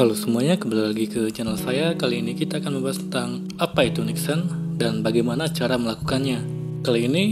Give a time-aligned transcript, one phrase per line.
[0.00, 1.92] Halo semuanya, kembali lagi ke channel saya.
[1.92, 4.48] Kali ini kita akan membahas tentang apa itu Nixon
[4.80, 6.40] dan bagaimana cara melakukannya.
[6.80, 7.24] Kali ini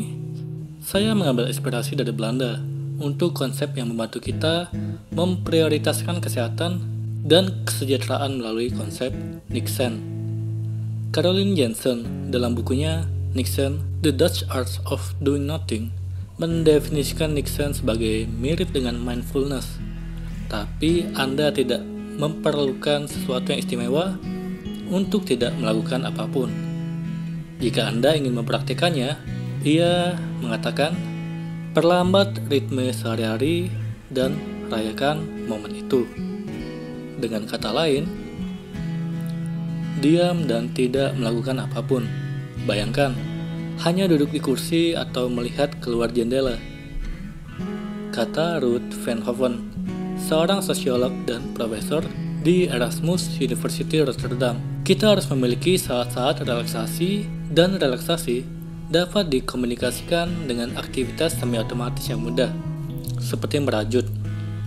[0.85, 2.61] saya mengambil inspirasi dari Belanda
[3.01, 4.69] untuk konsep yang membantu kita
[5.17, 6.85] memprioritaskan kesehatan
[7.25, 9.17] dan kesejahteraan melalui konsep
[9.49, 10.05] Nixon.
[11.17, 15.89] Caroline Jensen dalam bukunya Nixon, The Dutch Art of Doing Nothing
[16.37, 19.81] mendefinisikan Nixon sebagai mirip dengan mindfulness.
[20.53, 21.88] Tapi Anda tidak
[22.19, 24.19] memerlukan sesuatu yang istimewa
[24.91, 26.51] untuk tidak melakukan apa pun.
[27.63, 29.19] Jika Anda ingin mempraktikannya,
[29.63, 30.95] ia mengatakan,
[31.75, 33.71] perlambat ritme sehari-hari
[34.11, 34.35] dan
[34.71, 36.07] rayakan momen itu.
[37.19, 38.07] Dengan kata lain,
[39.99, 42.07] diam dan tidak melakukan apa pun.
[42.67, 43.15] Bayangkan,
[43.83, 46.59] hanya duduk di kursi atau melihat keluar jendela.
[48.15, 49.78] Kata Ruth Van Hoven,
[50.27, 52.03] seorang sosiolog dan profesor
[52.43, 54.59] di Erasmus University Rotterdam.
[54.83, 58.43] Kita harus memiliki saat-saat relaksasi dan relaksasi
[58.89, 62.49] dapat dikomunikasikan dengan aktivitas semi otomatis yang mudah,
[63.21, 64.09] seperti merajut.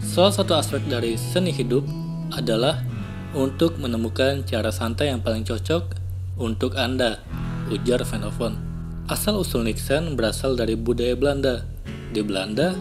[0.02, 1.86] Salah satu aspek dari seni hidup
[2.34, 2.82] adalah
[3.34, 5.98] untuk menemukan cara santai yang paling cocok
[6.38, 7.22] untuk Anda,
[7.74, 8.54] ujar Van Hoven.
[9.10, 11.66] Asal-usul Nixon berasal dari budaya Belanda.
[12.12, 12.76] Di Belanda,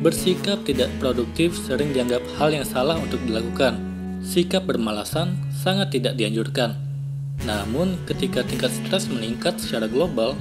[0.00, 3.76] Bersikap tidak produktif sering dianggap hal yang salah untuk dilakukan.
[4.24, 6.72] Sikap bermalasan sangat tidak dianjurkan.
[7.44, 10.32] Namun, ketika tingkat stres meningkat secara global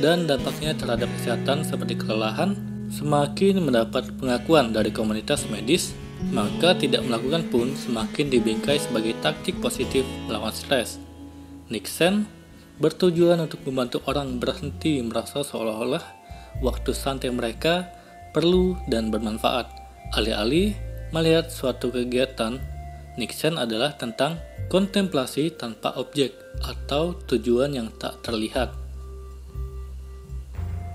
[0.00, 2.56] dan dampaknya terhadap kesehatan seperti kelelahan,
[2.88, 5.92] semakin mendapat pengakuan dari komunitas medis,
[6.32, 10.96] maka tidak melakukan pun semakin dibingkai sebagai taktik positif melawan stres.
[11.68, 12.24] Nixon
[12.80, 16.04] bertujuan untuk membantu orang berhenti merasa seolah-olah
[16.64, 17.92] waktu santai mereka
[18.32, 19.68] perlu dan bermanfaat.
[20.16, 20.76] Alih-alih
[21.12, 22.56] melihat suatu kegiatan,
[23.20, 24.40] Nixon adalah tentang
[24.72, 26.32] kontemplasi tanpa objek
[26.64, 28.72] atau tujuan yang tak terlihat.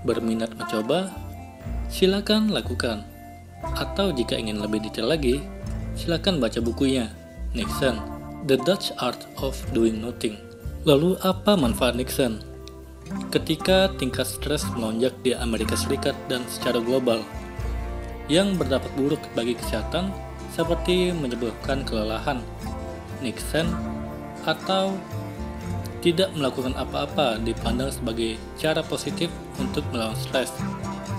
[0.02, 1.14] Berminat mencoba?
[1.86, 3.06] Silakan lakukan.
[3.78, 5.42] Atau jika ingin lebih detail lagi,
[5.98, 7.10] silakan baca bukunya,
[7.54, 7.98] Nixon,
[8.46, 10.38] The Dutch Art of Doing Nothing.
[10.86, 12.47] Lalu apa manfaat Nixon?
[13.28, 17.20] Ketika tingkat stres melonjak di Amerika Serikat dan secara global
[18.28, 20.12] yang berdampak buruk bagi kesehatan
[20.52, 22.44] seperti menyebabkan kelelahan,
[23.24, 23.68] Nixon,
[24.44, 24.96] atau
[26.00, 30.54] tidak melakukan apa-apa dipandang sebagai cara positif untuk melawan stres.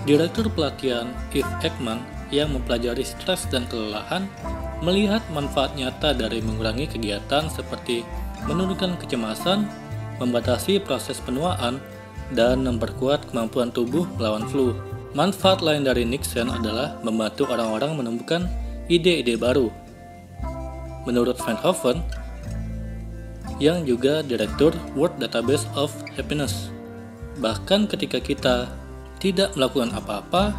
[0.08, 2.00] Direktur pelatihan Eve Ekman
[2.32, 4.30] yang mempelajari stres dan kelelahan
[4.80, 8.06] melihat manfaat nyata dari mengurangi kegiatan seperti
[8.48, 9.68] menurunkan kecemasan,
[10.20, 11.80] membatasi proses penuaan,
[12.30, 14.78] dan memperkuat kemampuan tubuh melawan flu.
[15.18, 18.46] Manfaat lain dari Nixon adalah membantu orang-orang menemukan
[18.86, 19.74] ide-ide baru.
[21.10, 22.06] Menurut Van Hoven,
[23.58, 26.70] yang juga direktur World Database of Happiness,
[27.42, 28.70] bahkan ketika kita
[29.18, 30.54] tidak melakukan apa-apa,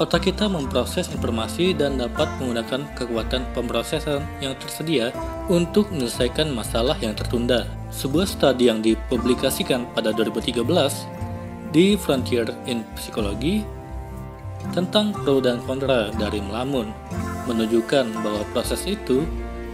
[0.00, 5.14] otak kita memproses informasi dan dapat menggunakan kekuatan pemrosesan yang tersedia
[5.46, 7.68] untuk menyelesaikan masalah yang tertunda.
[7.92, 10.64] Sebuah studi yang dipublikasikan pada 2013
[11.70, 13.62] di Frontier in Psychology
[14.70, 16.94] tentang pro dan kontra dari melamun
[17.50, 19.26] menunjukkan bahwa proses itu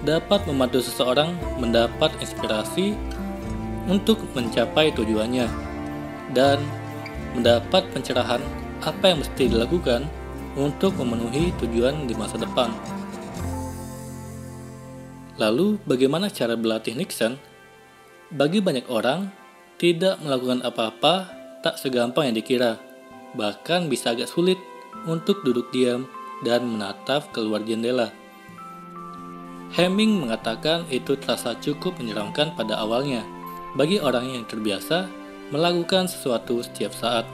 [0.02, 2.96] dapat membantu seseorang mendapat inspirasi
[3.90, 5.48] untuk mencapai tujuannya
[6.32, 6.60] dan
[7.36, 8.40] mendapat pencerahan
[8.82, 10.06] apa yang mesti dilakukan
[10.58, 12.70] untuk memenuhi tujuan di masa depan.
[15.38, 17.38] Lalu, bagaimana cara berlatih Nixon
[18.28, 19.32] bagi banyak orang,
[19.80, 21.14] tidak melakukan apa-apa
[21.64, 22.76] tak segampang yang dikira.
[23.32, 24.60] Bahkan bisa agak sulit
[25.08, 26.04] untuk duduk diam
[26.44, 28.12] dan menatap keluar jendela.
[29.72, 33.24] Heming mengatakan itu terasa cukup menyeramkan pada awalnya
[33.76, 35.08] bagi orang yang terbiasa
[35.48, 37.24] melakukan sesuatu setiap saat.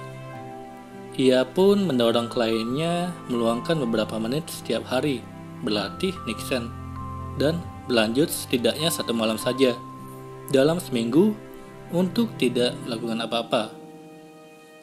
[1.15, 5.23] Ia pun mendorong kliennya meluangkan beberapa menit setiap hari
[5.63, 6.75] berlatih Nixon
[7.39, 9.79] dan berlanjut setidaknya satu malam saja
[10.51, 11.31] dalam seminggu
[11.95, 13.63] untuk tidak melakukan apa-apa.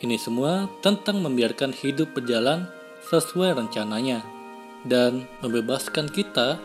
[0.02, 2.66] Ini semua tentang membiarkan hidup berjalan
[3.12, 4.24] sesuai rencananya
[4.88, 6.58] dan membebaskan kita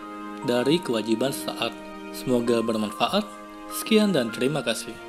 [0.48, 1.74] dari kewajiban saat.
[2.16, 3.26] Semoga bermanfaat.
[3.66, 5.05] Sekian dan terima kasih.